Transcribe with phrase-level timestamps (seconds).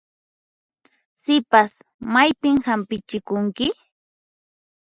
[1.23, 1.71] Sipas,
[2.13, 3.67] maypin hampichikunki?